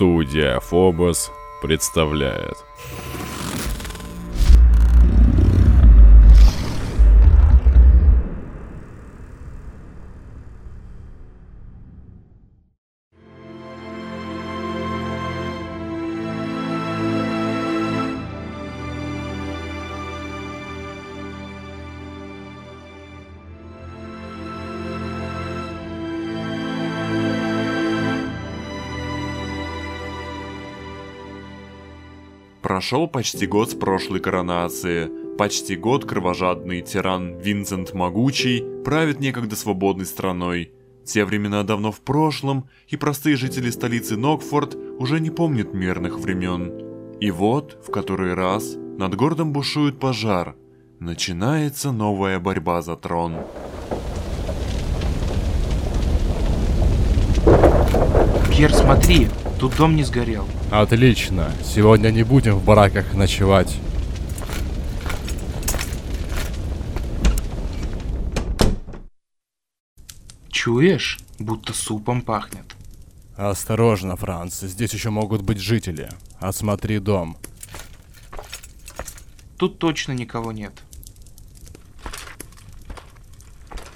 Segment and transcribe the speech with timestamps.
[0.00, 2.64] Студия Фобос представляет.
[32.90, 35.08] Прошел почти год с прошлой коронации.
[35.38, 40.72] Почти год кровожадный тиран Винсент Могучий правит некогда свободной страной.
[41.04, 46.72] Те времена давно в прошлом, и простые жители столицы Нокфорд уже не помнят мирных времен.
[47.20, 50.56] И вот, в который раз, над городом бушует пожар.
[50.98, 53.36] Начинается новая борьба за трон.
[58.50, 59.28] Пьер, смотри,
[59.60, 60.44] тут дом не сгорел.
[60.70, 61.52] Отлично.
[61.64, 63.76] Сегодня не будем в бараках ночевать.
[70.48, 71.18] Чуешь?
[71.40, 72.76] Будто супом пахнет.
[73.36, 76.08] Осторожно, Франц, здесь еще могут быть жители.
[76.38, 77.36] Осмотри дом.
[79.56, 80.72] Тут точно никого нет.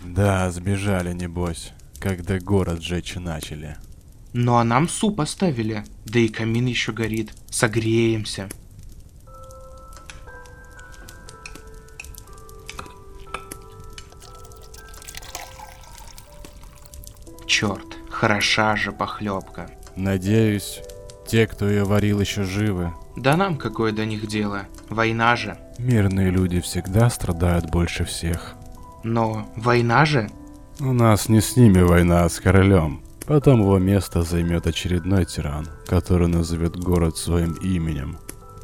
[0.03, 3.77] Да, сбежали, небось, когда город жечь начали.
[4.37, 5.85] Ну а нам суп оставили.
[6.07, 7.33] Да и камин еще горит.
[7.51, 8.49] Согреемся.
[17.47, 19.71] Черт, хороша же похлебка.
[19.95, 20.83] Надеюсь,
[21.29, 22.93] те, кто ее варил, еще живы.
[23.17, 24.67] Да нам какое до них дело?
[24.91, 25.57] Война же.
[25.79, 28.55] Мирные люди всегда страдают больше всех.
[29.05, 30.29] Но война же?
[30.81, 33.04] У нас не с ними война, а с королем.
[33.27, 38.19] Потом его место займет очередной тиран, который назовет город своим именем.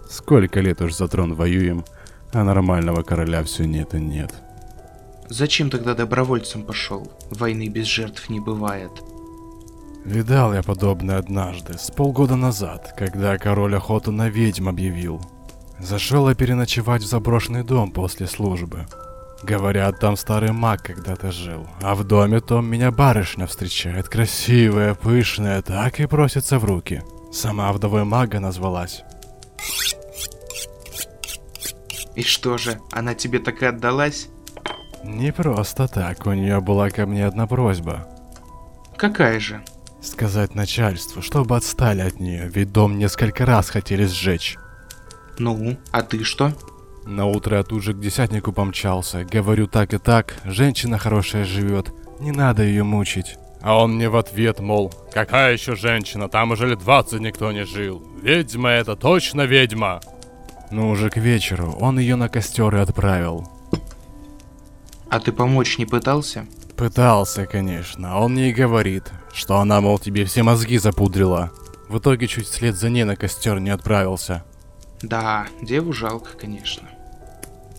[0.09, 1.85] Сколько лет уж за трон воюем,
[2.33, 4.35] а нормального короля все нет и нет.
[5.29, 7.11] Зачем тогда добровольцем пошел?
[7.31, 8.91] Войны без жертв не бывает.
[10.05, 15.21] Видал я подобное однажды, с полгода назад, когда король охоту на ведьм объявил.
[15.79, 18.87] Зашел я переночевать в заброшенный дом после службы.
[19.43, 25.63] Говорят, там старый маг когда-то жил, а в доме том меня барышня встречает, красивая, пышная,
[25.63, 27.03] так и просится в руки.
[27.33, 29.03] Сама вдовой мага назвалась.
[32.15, 34.29] И что же, она тебе так и отдалась?
[35.05, 38.07] Не просто так, у нее была ко мне одна просьба.
[38.97, 39.65] Какая же?
[40.03, 44.59] Сказать начальству, чтобы отстали от нее, ведь дом несколько раз хотели сжечь.
[45.39, 46.53] Ну, а ты что?
[47.11, 49.25] На утро я тут же к десятнику помчался.
[49.25, 53.37] Говорю так и так, женщина хорошая живет, не надо ее мучить.
[53.61, 57.65] А он мне в ответ, мол, какая еще женщина, там уже лет 20 никто не
[57.65, 58.01] жил.
[58.23, 60.01] Ведьма это точно ведьма.
[60.71, 63.51] Ну уже к вечеру он ее на костер и отправил.
[65.09, 66.47] А ты помочь не пытался?
[66.77, 71.51] Пытался, конечно, а он мне и говорит, что она, мол, тебе все мозги запудрила.
[71.89, 74.45] В итоге чуть вслед за ней на костер не отправился.
[75.03, 76.90] Да, деву жалко, конечно.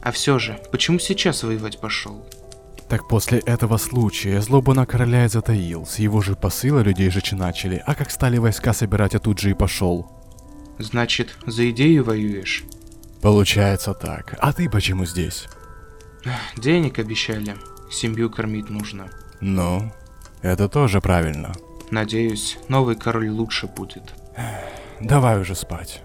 [0.01, 2.25] А все же, почему сейчас воевать пошел?
[2.89, 7.31] Так после этого случая злоба на короля и затаил, с его же посыла людей жечь
[7.31, 10.11] начали, а как стали войска собирать, я тут же и пошел.
[10.77, 12.63] Значит, за идею воюешь?
[13.21, 14.35] Получается так.
[14.39, 15.47] А ты почему здесь?
[16.57, 17.55] Денег обещали,
[17.91, 19.09] семью кормить нужно.
[19.39, 19.91] Ну,
[20.41, 21.53] это тоже правильно.
[21.91, 24.13] Надеюсь, новый король лучше будет.
[24.99, 26.01] Давай уже спать.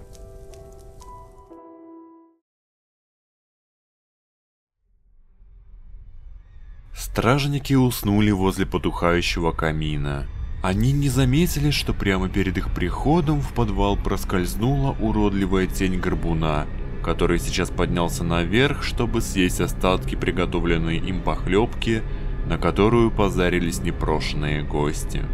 [7.16, 10.26] Стражники уснули возле потухающего камина.
[10.62, 16.66] Они не заметили, что прямо перед их приходом в подвал проскользнула уродливая тень горбуна,
[17.02, 22.02] который сейчас поднялся наверх, чтобы съесть остатки приготовленной им похлебки,
[22.44, 25.24] на которую позарились непрошенные гости.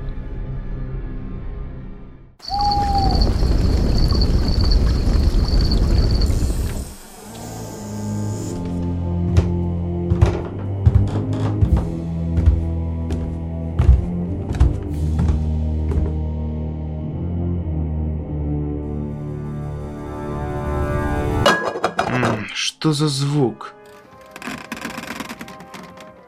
[22.82, 23.74] Что за звук?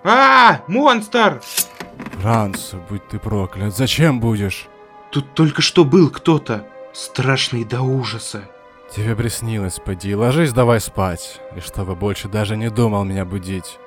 [0.04, 1.42] А, монстр!
[2.20, 4.68] Франц, будь ты проклят, зачем будешь?
[5.10, 8.44] Тут только что был кто-то, страшный до ужаса.
[8.94, 13.80] Тебе приснилось, поди, ложись давай спать, и чтобы больше даже не думал меня будить.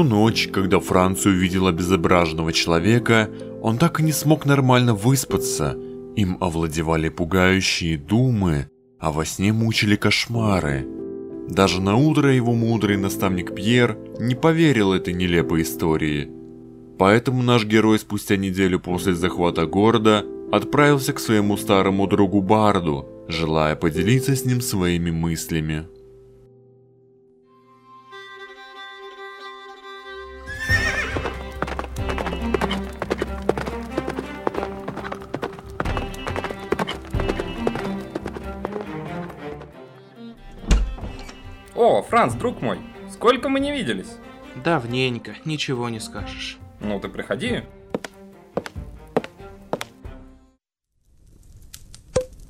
[0.00, 3.28] Ту ночь, когда Франция увидела безобразного человека,
[3.60, 5.76] он так и не смог нормально выспаться.
[6.16, 10.86] Им овладевали пугающие думы, а во сне мучили кошмары.
[11.50, 16.30] Даже на утро его мудрый наставник Пьер не поверил этой нелепой истории.
[16.98, 23.76] Поэтому наш герой спустя неделю после захвата города отправился к своему старому другу Барду, желая
[23.76, 25.84] поделиться с ним своими мыслями.
[42.20, 42.78] Франц, друг мой,
[43.10, 44.18] сколько мы не виделись?
[44.62, 46.58] Давненько, ничего не скажешь.
[46.78, 47.62] Ну ты приходи.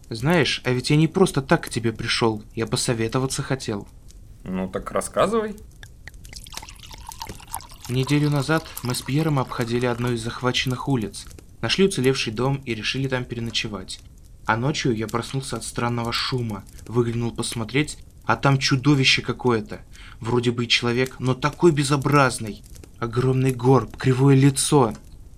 [0.08, 3.86] Знаешь, а ведь я не просто так к тебе пришел, я посоветоваться хотел.
[4.42, 5.54] Ну так рассказывай.
[7.88, 11.26] Неделю назад мы с Пьером обходили одну из захваченных улиц,
[11.60, 14.00] нашли уцелевший дом и решили там переночевать.
[14.46, 19.80] А ночью я проснулся от странного шума, выглянул посмотреть, а там чудовище какое-то.
[20.20, 22.62] Вроде бы и человек, но такой безобразный.
[22.98, 24.94] Огромный горб, кривое лицо.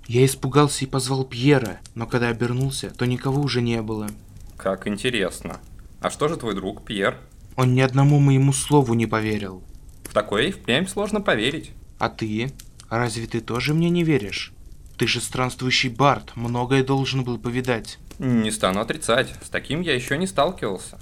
[0.09, 4.09] Я испугался и позвал Пьера, но когда обернулся, то никого уже не было.
[4.57, 5.59] Как интересно.
[6.01, 7.19] А что же твой друг, Пьер?
[7.57, 9.63] Он ни одному моему слову не поверил.
[10.05, 11.71] В такое и впрямь сложно поверить.
[11.99, 12.53] А ты?
[12.91, 14.53] Разве ты тоже мне не веришь?
[14.99, 17.99] Ты же странствующий бард, многое должен был повидать.
[18.19, 20.99] Не стану отрицать, с таким я еще не сталкивался.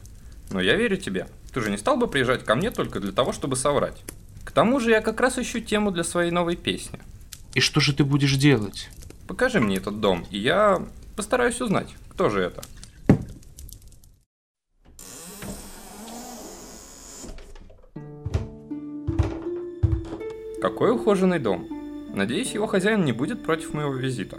[0.51, 1.27] Но я верю тебе.
[1.53, 4.03] Ты же не стал бы приезжать ко мне только для того, чтобы соврать.
[4.45, 7.01] К тому же я как раз ищу тему для своей новой песни.
[7.55, 8.89] И что же ты будешь делать?
[9.27, 10.85] Покажи мне этот дом, и я
[11.17, 12.63] постараюсь узнать, кто же это.
[20.61, 21.67] Какой ухоженный дом.
[22.15, 24.39] Надеюсь, его хозяин не будет против моего визита.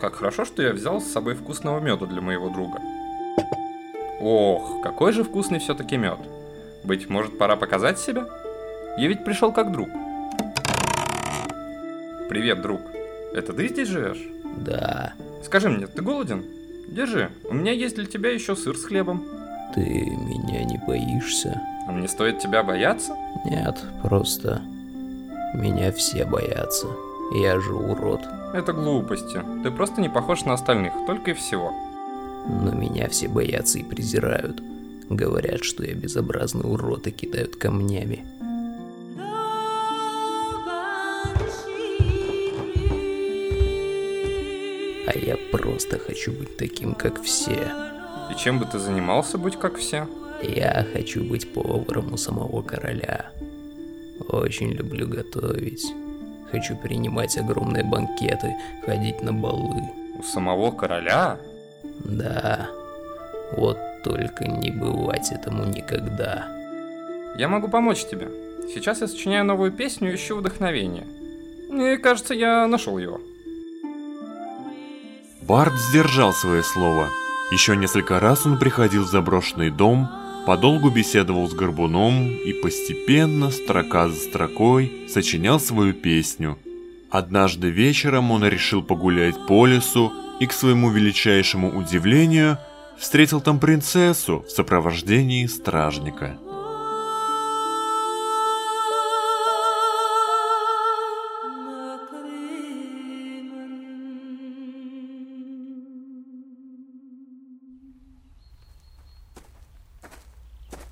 [0.00, 2.80] Как хорошо, что я взял с собой вкусного меда для моего друга.
[4.20, 6.18] Ох, какой же вкусный все-таки мед.
[6.84, 8.26] Быть может, пора показать себя?
[8.96, 9.88] Я ведь пришел как друг.
[12.28, 12.80] Привет, друг.
[13.34, 14.22] Это ты здесь живешь?
[14.56, 15.14] Да,
[15.44, 16.44] Скажи мне, ты голоден?
[16.88, 19.24] Держи, у меня есть для тебя еще сыр с хлебом.
[19.74, 21.60] ты меня не боишься?
[21.86, 23.14] А мне стоит тебя бояться?
[23.44, 24.62] Нет, просто
[25.54, 26.86] меня все боятся.
[27.34, 28.22] Я же урод.
[28.54, 29.40] Это глупости.
[29.62, 31.74] Ты просто не похож на остальных, только и всего.
[32.46, 34.62] Но меня все боятся и презирают.
[35.08, 38.24] Говорят, что я безобразный урод и кидают камнями.
[45.06, 47.70] А я просто хочу быть таким, как все.
[48.30, 50.08] И чем бы ты занимался, будь как все?
[50.42, 53.30] Я хочу быть поваром у самого короля.
[54.28, 55.86] Очень люблю готовить.
[56.50, 59.82] Хочу принимать огромные банкеты, ходить на балы.
[60.18, 61.38] У самого короля?
[62.00, 62.68] Да,
[63.56, 66.46] вот только не бывать этому никогда.
[67.38, 68.28] Я могу помочь тебе.
[68.72, 71.06] Сейчас я сочиняю новую песню и ищу вдохновение.
[71.70, 73.20] Мне кажется, я нашел его.
[75.42, 77.08] Барт сдержал свое слово.
[77.50, 80.08] Еще несколько раз он приходил в заброшенный дом,
[80.46, 86.58] подолгу беседовал с Горбуном и постепенно, строка за строкой, сочинял свою песню.
[87.10, 90.12] Однажды вечером он решил погулять по лесу
[90.44, 92.58] и, к своему величайшему удивлению,
[92.98, 96.36] встретил там принцессу в сопровождении стражника.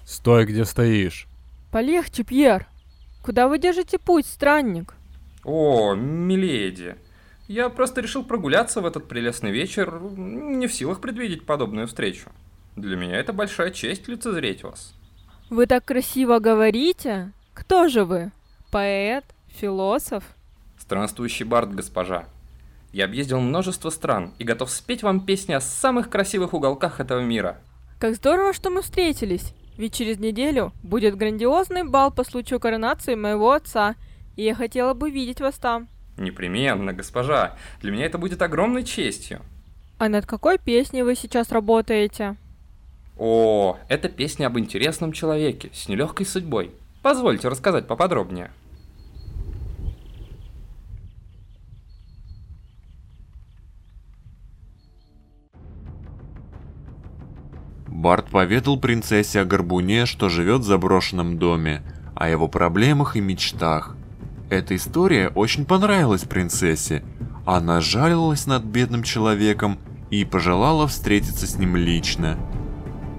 [0.07, 1.27] Стой, где стоишь.
[1.71, 2.69] Полегче, Пьер.
[3.23, 4.95] Куда вы держите путь, странник?
[5.45, 6.97] О, миледи.
[7.53, 12.31] Я просто решил прогуляться в этот прелестный вечер, не в силах предвидеть подобную встречу.
[12.77, 14.95] Для меня это большая честь лицезреть вас.
[15.51, 17.31] Вы так красиво говорите.
[17.53, 18.33] Кто же вы?
[18.71, 19.27] Поэт?
[19.49, 20.25] Философ?
[20.79, 22.25] Странствующий бард, госпожа.
[22.91, 27.59] Я объездил множество стран и готов спеть вам песни о самых красивых уголках этого мира.
[28.01, 29.53] Как здорово, что мы встретились.
[29.77, 33.97] Ведь через неделю будет грандиозный бал по случаю коронации моего отца,
[34.37, 35.89] и я хотела бы видеть вас там.
[36.17, 37.57] Непременно, госпожа.
[37.81, 39.41] Для меня это будет огромной честью.
[39.99, 42.37] А над какой песней вы сейчас работаете?
[43.17, 46.73] О, это песня об интересном человеке с нелегкой судьбой.
[47.03, 48.51] Позвольте рассказать поподробнее.
[58.03, 61.83] Барт поведал принцессе о Горбуне, что живет в заброшенном доме,
[62.17, 63.97] о его проблемах и мечтах.
[64.53, 67.03] Эта история очень понравилась принцессе.
[67.47, 69.79] Она жалилась над бедным человеком
[70.11, 72.37] и пожелала встретиться с ним лично.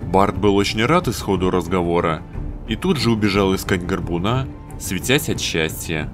[0.04, 2.22] Барт был очень рад исходу разговора
[2.68, 4.48] и тут же убежал искать горбуна,
[4.80, 6.08] светясь от счастья.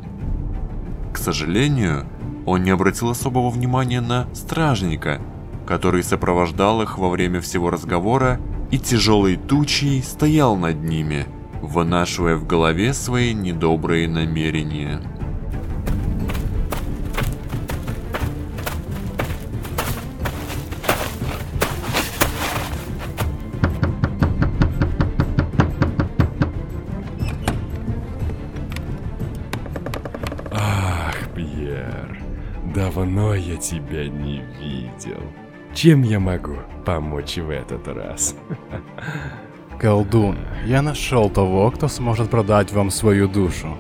[1.13, 2.07] К сожалению,
[2.45, 5.21] он не обратил особого внимания на стражника,
[5.67, 8.39] который сопровождал их во время всего разговора
[8.71, 11.25] и тяжелой тучей стоял над ними,
[11.61, 15.01] вынашивая в голове свои недобрые намерения.
[30.51, 32.21] Ах, Пьер,
[32.73, 35.21] давно я тебя не видел.
[35.73, 38.35] Чем я могу помочь в этот раз?
[39.79, 43.77] Колдун, я нашел того, кто сможет продать вам свою душу.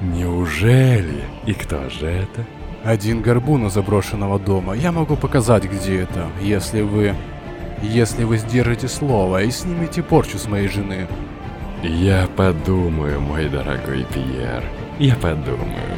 [0.00, 1.24] Неужели?
[1.46, 2.46] И кто же это?
[2.84, 4.74] Один горбун у заброшенного дома.
[4.74, 7.14] Я могу показать, где это, если вы...
[7.82, 11.08] Если вы сдержите слово и снимете порчу с моей жены.
[11.82, 14.62] Я подумаю, мой дорогой Пьер.
[15.00, 15.91] Я подумаю.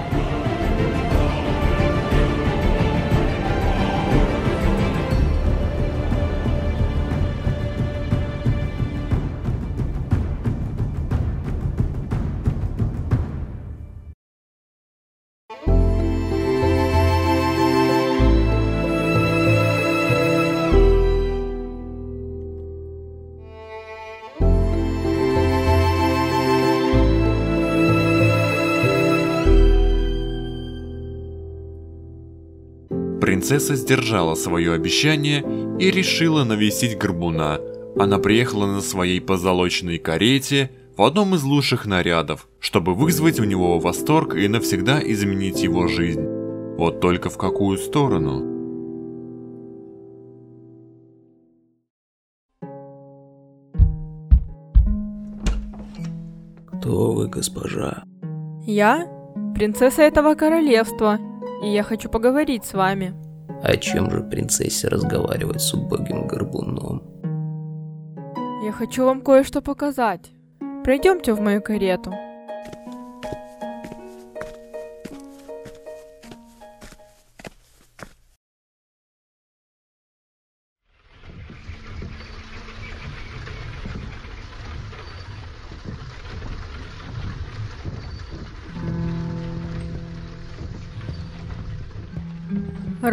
[33.44, 35.44] Принцесса сдержала свое обещание
[35.78, 37.60] и решила навестить горбуна.
[37.94, 43.78] Она приехала на своей позолоченной карете в одном из лучших нарядов, чтобы вызвать у него
[43.78, 46.22] восторг и навсегда изменить его жизнь.
[46.78, 48.40] Вот только в какую сторону?
[56.78, 58.04] Кто вы, госпожа?
[58.64, 59.06] Я
[59.54, 61.18] принцесса этого королевства,
[61.62, 63.23] и я хочу поговорить с вами.
[63.64, 67.02] О чем же принцессе разговаривать с убогим горбуном?
[68.62, 70.30] Я хочу вам кое-что показать.
[70.84, 72.12] Пройдемте в мою карету.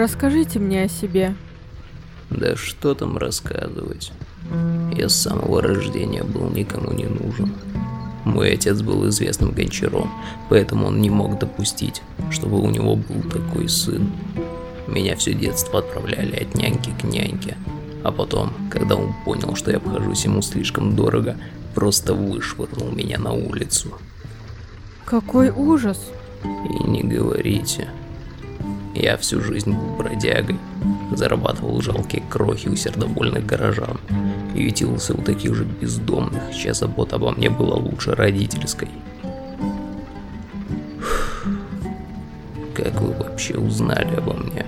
[0.01, 1.36] Расскажите мне о себе.
[2.31, 4.12] Да что там рассказывать?
[4.98, 7.53] Я с самого рождения был никому не нужен.
[8.25, 10.12] Мой отец был известным гончаром,
[10.50, 14.12] поэтому он не мог допустить, чтобы у него был такой сын.
[14.88, 17.55] Меня все детство отправляли от няньки к няньке.
[18.03, 21.38] А потом, когда он понял, что я обхожусь ему слишком дорого,
[21.75, 23.91] просто вышвырнул меня на улицу.
[25.05, 26.00] Какой ужас!
[26.43, 27.88] И не говорите.
[28.94, 30.58] Я всю жизнь был бродягой,
[31.12, 34.00] зарабатывал жалкие крохи у сердобольных горожан
[34.54, 38.90] и ютился у таких же бездомных, чья забота обо мне была лучше родительской.
[42.74, 44.66] Как вы вообще узнали обо мне?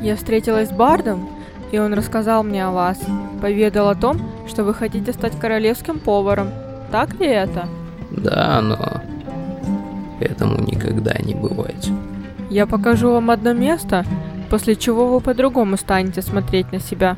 [0.00, 1.28] Я встретилась с Бардом,
[1.72, 2.98] и он рассказал мне о вас.
[3.42, 6.50] Поведал о том, что вы хотите стать королевским поваром.
[6.90, 7.68] Так ли это?
[8.10, 9.02] Да, но
[10.20, 11.90] этому никогда не бывать.
[12.50, 14.04] Я покажу вам одно место,
[14.50, 17.16] после чего вы по-другому станете смотреть на себя.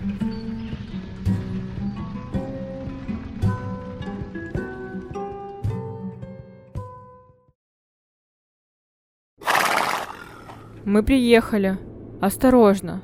[10.85, 11.79] Мы приехали.
[12.21, 13.01] Осторожно.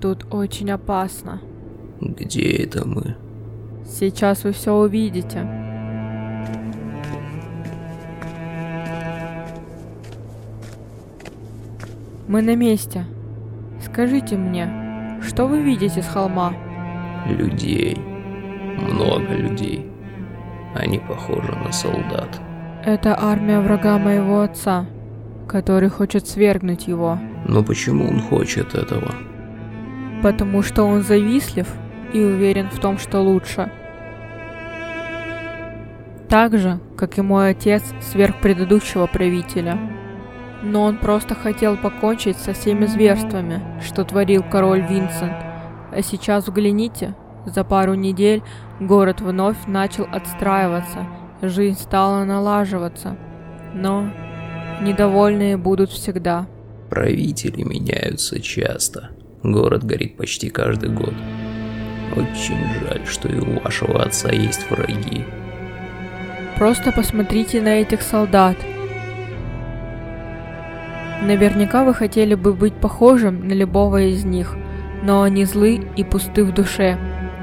[0.00, 1.40] Тут очень опасно.
[2.00, 3.16] Где это мы?
[3.86, 5.69] Сейчас вы все увидите.
[12.28, 13.04] Мы на месте.
[13.82, 16.52] Скажите мне, что вы видите с холма?
[17.26, 17.96] Людей.
[18.78, 19.86] Много людей.
[20.74, 22.40] Они похожи на солдат.
[22.84, 24.86] Это армия врага моего отца,
[25.48, 27.18] который хочет свергнуть его.
[27.46, 29.14] Но почему он хочет этого?
[30.22, 31.66] Потому что он завистлив
[32.12, 33.70] и уверен в том, что лучше.
[36.28, 39.78] Так же, как и мой отец сверх предыдущего правителя.
[40.62, 45.36] Но он просто хотел покончить со всеми зверствами, что творил король Винсент.
[45.92, 47.14] А сейчас взгляните,
[47.46, 48.42] за пару недель
[48.78, 51.06] город вновь начал отстраиваться,
[51.42, 53.16] жизнь стала налаживаться.
[53.74, 54.10] Но
[54.82, 56.46] недовольные будут всегда.
[56.90, 59.10] Правители меняются часто.
[59.42, 61.14] Город горит почти каждый год.
[62.14, 65.24] Очень жаль, что и у вашего отца есть враги.
[66.58, 68.56] Просто посмотрите на этих солдат.
[71.22, 74.56] Наверняка вы хотели бы быть похожим на любого из них,
[75.02, 76.98] но они злы и пусты в душе.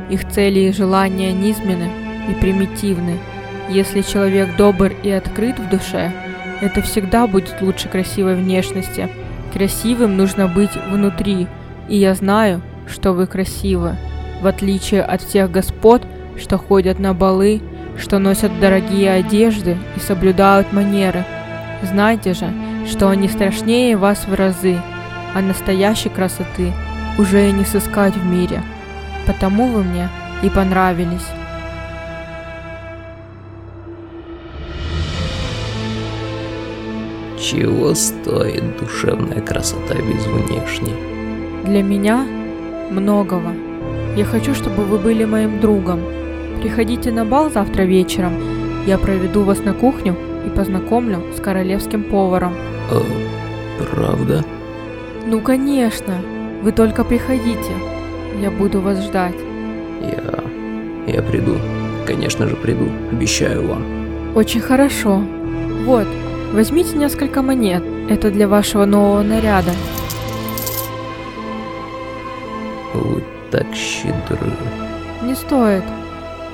[0.10, 1.90] Их цели и желания низменны
[2.30, 3.18] и примитивны.
[3.70, 6.12] Если человек добр и открыт в душе,
[6.62, 9.10] это всегда будет лучше красивой внешности.
[9.54, 11.48] Красивым нужно быть внутри,
[11.88, 13.96] и я знаю, что вы красивы,
[14.42, 16.02] в отличие от всех господ,
[16.38, 17.62] что ходят на балы,
[17.98, 21.26] что носят дорогие одежды и соблюдают манеры.
[21.84, 22.52] Знайте же,
[22.88, 24.82] что они страшнее вас в разы,
[25.36, 26.72] а настоящей красоты
[27.18, 28.64] уже и не сыскать в мире.
[29.26, 30.10] Потому вы мне
[30.42, 31.28] и понравились.
[37.40, 40.96] Чего стоит душевная красота без внешней?
[41.66, 42.26] Для меня
[42.90, 43.52] многого.
[44.16, 46.00] Я хочу, чтобы вы были моим другом.
[46.62, 48.34] Приходите на бал завтра вечером.
[48.86, 50.16] Я проведу вас на кухню
[50.48, 52.54] и познакомлю с королевским поваром.
[52.92, 53.02] Э,
[53.92, 54.44] правда?
[55.26, 56.16] Ну, конечно.
[56.64, 57.74] Вы только приходите.
[58.42, 59.36] Я буду вас ждать.
[60.02, 61.14] Я...
[61.14, 61.58] я приду.
[62.06, 62.88] Конечно же приду.
[63.12, 63.84] Обещаю вам.
[64.36, 65.22] Очень хорошо.
[65.86, 66.08] Вот,
[66.54, 67.84] возьмите несколько монет.
[68.10, 69.72] Это для вашего нового наряда.
[72.94, 74.52] Вы так щедры.
[75.24, 75.84] Не стоит.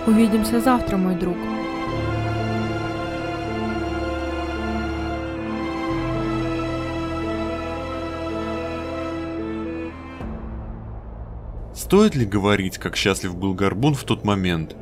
[0.07, 1.37] Увидимся завтра, мой друг.
[11.83, 14.73] Стоит ли говорить, как счастлив был Горбун в тот момент?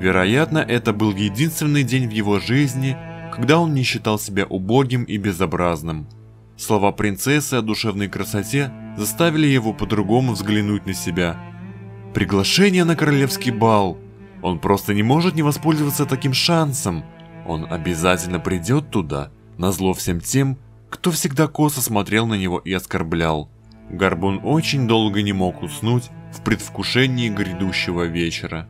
[0.00, 2.96] Вероятно, это был единственный день в его жизни,
[3.34, 6.08] когда он не считал себя убогим и безобразным.
[6.56, 11.36] Слова принцессы о душевной красоте заставили его по-другому взглянуть на себя.
[12.14, 13.98] Приглашение на королевский бал.
[14.40, 17.04] Он просто не может не воспользоваться таким шансом.
[17.46, 20.56] Он обязательно придет туда, назло всем тем,
[20.88, 23.50] кто всегда косо смотрел на него и оскорблял.
[23.90, 28.68] Горбун очень долго не мог уснуть в предвкушении грядущего вечера.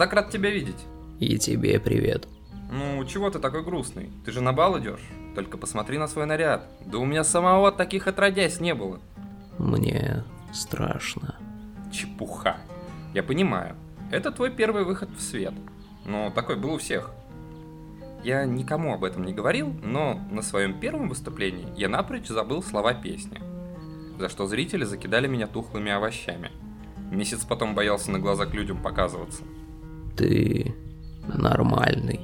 [0.00, 0.86] Так рад тебя видеть.
[1.18, 2.26] И тебе привет.
[2.72, 4.10] Ну, чего ты такой грустный?
[4.24, 5.06] Ты же на бал идешь.
[5.34, 6.66] Только посмотри на свой наряд.
[6.86, 8.98] Да у меня самого таких отродясь не было.
[9.58, 11.36] Мне страшно.
[11.92, 12.56] Чепуха.
[13.12, 13.76] Я понимаю.
[14.10, 15.52] Это твой первый выход в свет.
[16.06, 17.10] Но такой был у всех.
[18.24, 22.94] Я никому об этом не говорил, но на своем первом выступлении я напрочь забыл слова
[22.94, 23.38] песни.
[24.18, 26.52] За что зрители закидали меня тухлыми овощами.
[27.10, 29.42] Месяц потом боялся на глаза к людям показываться.
[30.20, 30.74] Ты
[31.34, 32.20] нормальный.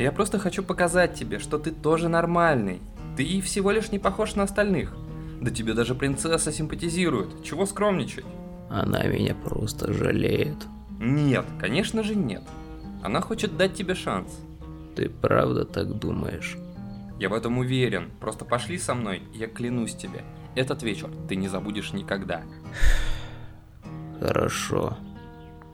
[0.00, 2.80] Я просто хочу показать тебе, что ты тоже нормальный.
[3.16, 4.96] Ты всего лишь не похож на остальных.
[5.40, 7.44] Да тебе даже принцесса симпатизирует.
[7.44, 8.24] Чего скромничать?
[8.68, 10.56] Она меня просто жалеет.
[10.98, 12.42] Нет, конечно же нет.
[13.00, 14.36] Она хочет дать тебе шанс.
[14.96, 16.56] Ты правда так думаешь?
[17.20, 18.10] Я в этом уверен.
[18.18, 20.24] Просто пошли со мной, я клянусь тебе.
[20.56, 22.42] Этот вечер ты не забудешь никогда.
[24.18, 24.96] Хорошо.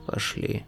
[0.05, 0.67] Пошли.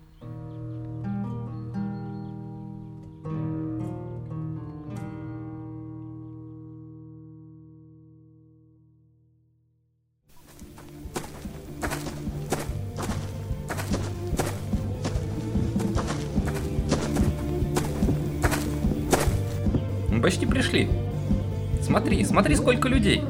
[21.85, 23.21] Смотри, смотри, сколько людей.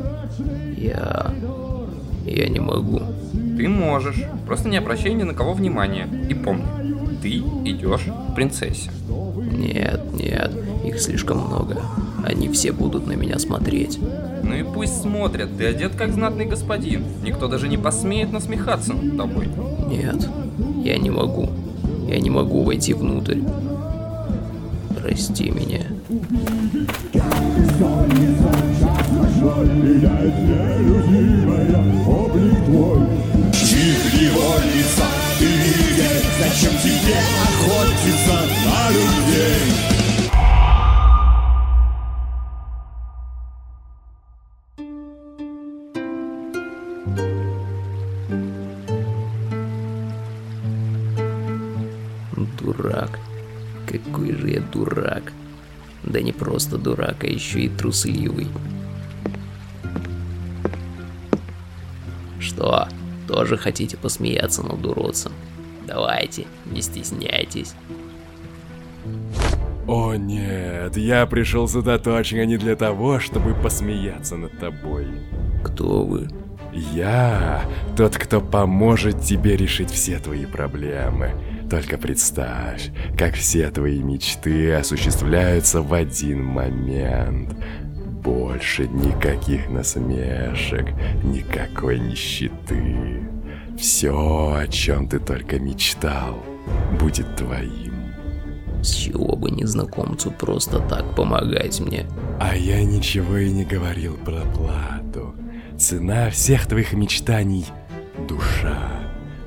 [0.78, 1.34] Я...
[2.26, 3.02] Я не могу.
[3.58, 4.24] Ты можешь.
[4.48, 6.08] Просто не обращай ни на кого внимания.
[6.30, 6.66] И помни,
[7.22, 7.38] ты
[7.70, 8.90] идешь к принцессе.
[9.52, 10.52] Нет, нет,
[10.86, 11.82] их слишком много.
[12.24, 14.00] Они все будут на меня смотреть.
[14.42, 17.04] Ну и пусть смотрят, ты одет как знатный господин.
[17.24, 19.50] Никто даже не посмеет насмехаться над тобой.
[19.88, 20.28] Нет,
[20.84, 21.50] я не могу.
[22.08, 23.42] Я не могу войти внутрь.
[25.00, 25.82] Прости меня.
[36.38, 39.85] Зачем тебе охотиться на людей?
[56.86, 58.48] Дурак, а еще и трусливый.
[62.40, 62.88] Что,
[63.28, 65.32] тоже хотите посмеяться над уродцем?
[65.88, 67.74] Давайте, не стесняйтесь.
[69.88, 75.08] О нет, я пришел сюда точно не для того, чтобы посмеяться над тобой.
[75.64, 76.28] Кто вы?
[76.72, 77.64] Я
[77.98, 81.32] тот, кто поможет тебе решить все твои проблемы.
[81.70, 87.56] Только представь, как все твои мечты осуществляются в один момент.
[88.24, 90.88] Больше никаких насмешек,
[91.24, 93.28] никакой нищеты.
[93.78, 96.44] Все, о чем ты только мечтал,
[97.00, 97.94] будет твоим.
[98.82, 102.06] С чего бы незнакомцу просто так помогать мне?
[102.40, 105.36] А я ничего и не говорил про плату.
[105.78, 107.66] Цена всех твоих мечтаний—
[108.28, 109.05] душа.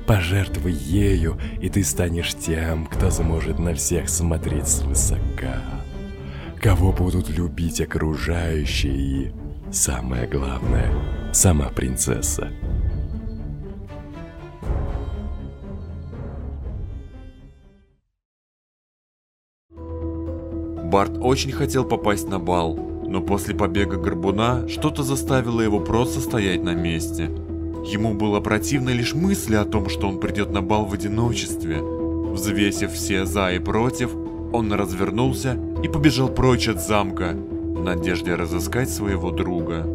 [0.09, 5.61] Пожертвуй ею, и ты станешь тем, кто сможет на всех смотреть свысока.
[6.59, 9.31] Кого будут любить окружающие и,
[9.71, 10.91] самое главное,
[11.31, 12.51] сама принцесса.
[20.85, 26.63] Барт очень хотел попасть на бал, но после побега Горбуна что-то заставило его просто стоять
[26.63, 27.29] на месте.
[27.85, 31.81] Ему было противно лишь мысли о том, что он придет на бал в одиночестве.
[31.81, 34.11] Взвесив все «за» и «против»,
[34.51, 39.85] он развернулся и побежал прочь от замка, в надежде разыскать своего друга.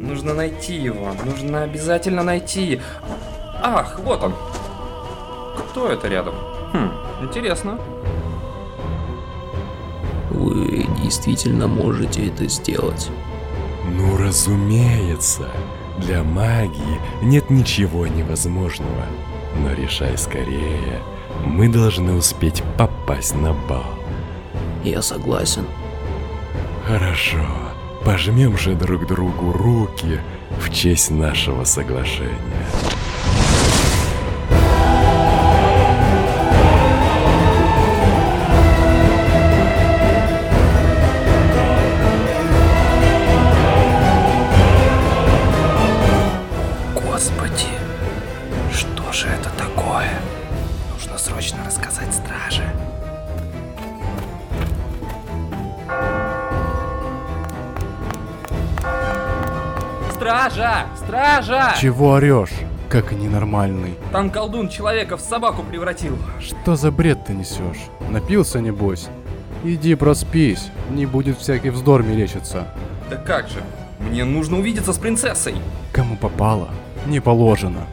[0.00, 2.80] Нужно найти его, нужно обязательно найти.
[3.62, 4.34] Ах, вот он.
[5.70, 6.34] Кто это рядом?
[6.72, 6.90] Хм,
[7.22, 7.78] интересно.
[10.30, 13.10] Вы действительно можете это сделать?
[13.90, 15.48] Ну, разумеется.
[15.98, 19.06] Для магии нет ничего невозможного.
[19.56, 21.00] Но решай скорее.
[21.44, 23.84] Мы должны успеть попасть на бал.
[24.82, 25.66] Я согласен.
[26.86, 27.44] Хорошо.
[28.04, 30.20] Пожмем же друг другу руки
[30.58, 32.34] в честь нашего соглашения.
[61.84, 62.48] Чего орешь,
[62.88, 63.92] как ненормальный?
[64.10, 66.16] Там колдун человека в собаку превратил.
[66.40, 67.90] Что за бред ты несешь?
[68.08, 69.08] Напился, небось?
[69.64, 72.68] Иди проспись, не будет всякий вздор мерещиться.
[73.10, 73.62] Да как же?
[74.00, 75.56] Мне нужно увидеться с принцессой.
[75.92, 76.70] Кому попало,
[77.04, 77.86] не положено.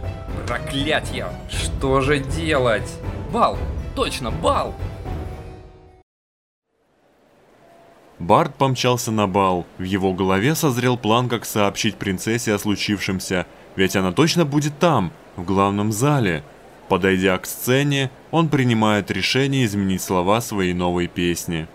[0.47, 1.27] Проклятье!
[1.49, 2.89] Что же делать?
[3.33, 3.57] Бал!
[3.93, 4.73] Точно, бал!
[8.19, 9.65] Барт помчался на бал.
[9.79, 15.11] В его голове созрел план, как сообщить принцессе о случившемся, ведь она точно будет там,
[15.35, 16.43] в главном зале.
[16.89, 21.67] Подойдя к сцене, он принимает решение изменить слова своей новой песни.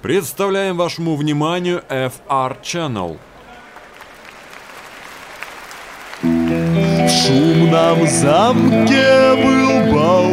[0.00, 3.18] Представляем вашему вниманию FR Channel.
[6.22, 10.30] В шумном замке был бал,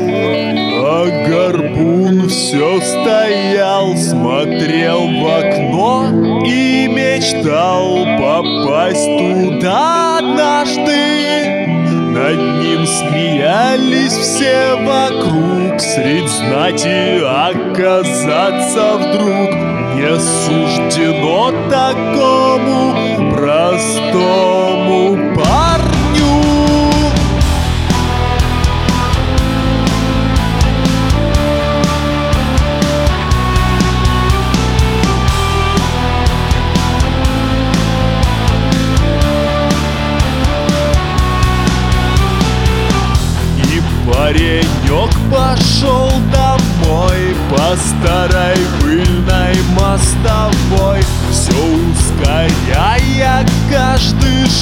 [0.83, 11.67] а горбун все стоял, смотрел в окно и мечтал попасть туда однажды.
[12.11, 25.30] Над ним смеялись все вокруг, средь знати оказаться вдруг не суждено такому простому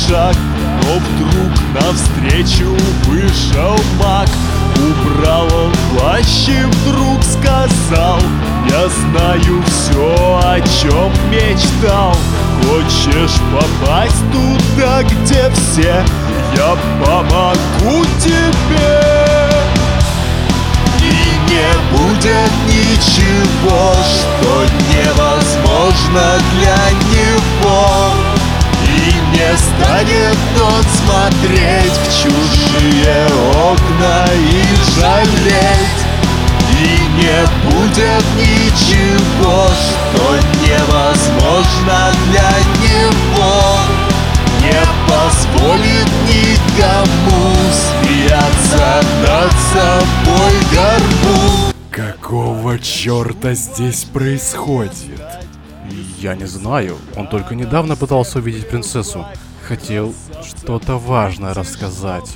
[0.10, 0.36] шаг
[0.84, 4.28] Но вдруг навстречу вышел маг.
[4.78, 8.19] Убрал он плащ и вдруг сказал
[8.69, 12.15] Я знаю все, о чем мечтал.
[12.63, 16.04] Хочешь попасть туда, где все?
[16.56, 19.10] Я помогу тебе
[21.02, 26.78] и не будет ничего, что невозможно для
[27.12, 28.38] него
[29.31, 33.27] не станет он смотреть в чужие
[33.71, 34.63] окна и
[34.99, 36.09] жалеть.
[36.79, 37.39] И не
[37.69, 43.77] будет ничего, что невозможно для него.
[44.61, 51.73] Не позволит никому смеяться над собой горбу.
[51.91, 55.38] Какого черта здесь происходит?
[56.19, 59.25] Я не знаю, он только недавно пытался увидеть принцессу.
[59.65, 62.36] Хотел что-то важное рассказать.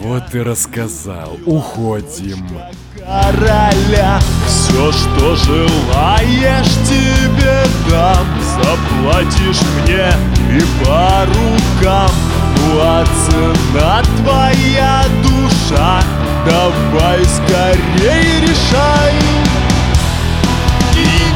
[0.00, 1.36] Вот и рассказал.
[1.44, 2.46] Уходим.
[2.94, 10.12] короля Все, что желаешь, тебе дам Заплатишь мне
[10.56, 12.10] и по рукам
[12.56, 16.02] Ну а цена твоя душа
[16.46, 19.47] Давай скорее решай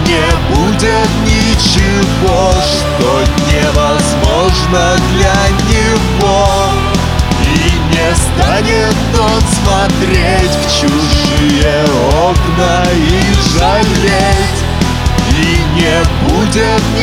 [0.07, 3.11] не будет ничего, что
[3.51, 6.47] невозможно для него.
[7.43, 11.85] И не станет он смотреть в чужие
[12.23, 14.61] окна и жалеть.
[15.31, 15.41] И
[15.75, 15.97] не
[16.29, 17.02] будет ничего,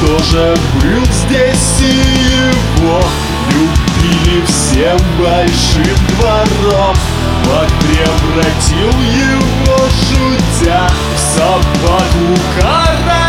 [0.00, 3.02] Он тоже был здесь и его?
[3.50, 6.94] Любили всем большим двором.
[7.44, 13.27] Вот превратил его, шутя, в собаку короля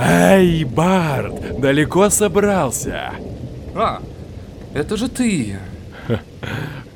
[0.00, 3.12] Эй, Барт, далеко собрался?
[3.74, 4.00] А,
[4.74, 5.58] это же ты.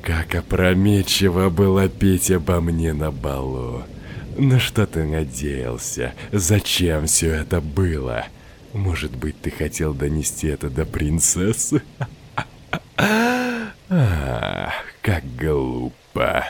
[0.01, 3.83] Как опрометчиво было петь обо мне на балу.
[4.37, 6.13] На что ты надеялся?
[6.31, 8.25] Зачем все это было?
[8.73, 11.83] Может быть, ты хотел донести это до принцессы?
[13.89, 16.45] Ах, как глупо.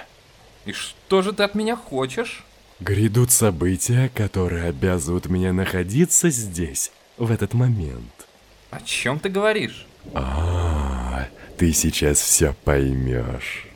[0.65, 2.45] И что же ты от меня хочешь?
[2.83, 8.27] Грядут события, которые обязывают меня находиться здесь, в этот момент.
[8.71, 9.87] О чем ты говоришь?
[10.13, 13.67] А, ты сейчас все поймешь.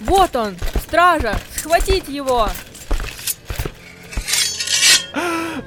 [0.00, 0.54] Вот он!
[0.86, 1.38] Стража!
[1.56, 2.50] Схватить его!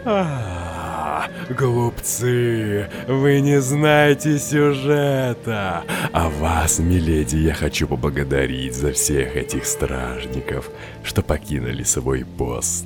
[0.05, 5.83] А, Глупцы, вы не знаете сюжета.
[6.11, 10.69] А вас, миледи, я хочу поблагодарить за всех этих стражников,
[11.03, 12.85] что покинули свой пост.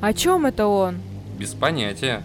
[0.00, 1.00] О чем это он?
[1.38, 2.22] Без понятия.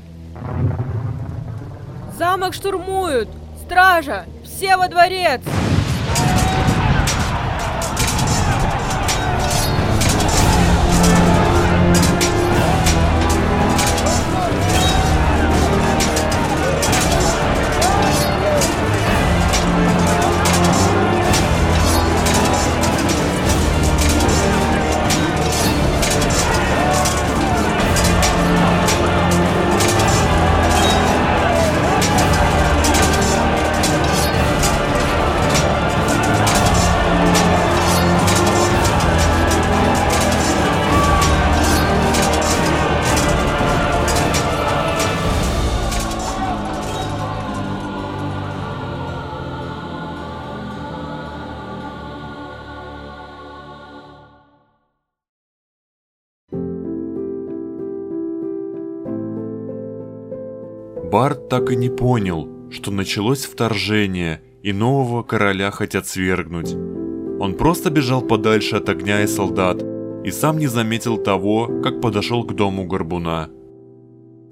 [2.18, 3.30] Замок штурмуют!
[3.66, 4.26] Стража!
[4.44, 5.42] Все во дворец!
[61.14, 66.74] Барт так и не понял, что началось вторжение и нового короля хотят свергнуть.
[67.40, 69.84] Он просто бежал подальше от огня и солдат
[70.24, 73.50] и сам не заметил того, как подошел к дому горбуна.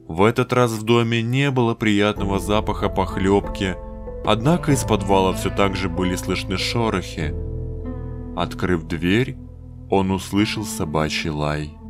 [0.08, 3.76] В этот раз в доме не было приятного запаха похлебки,
[4.24, 7.34] однако из подвала все так же были слышны шорохи.
[8.38, 9.36] Открыв дверь,
[9.90, 11.81] он услышал собачий лай.